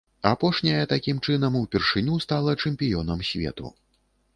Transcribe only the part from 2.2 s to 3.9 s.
стала чэмпіёнам свету.